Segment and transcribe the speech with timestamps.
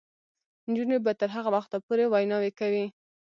[0.69, 2.85] نجونې به تر هغه وخته پورې ویناوې کوي.